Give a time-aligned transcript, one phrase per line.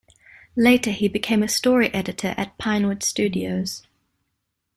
[0.55, 3.83] Later he became a story editor at Pinewood Studios.